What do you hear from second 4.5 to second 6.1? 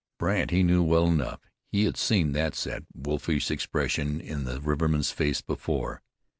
riverman's face before.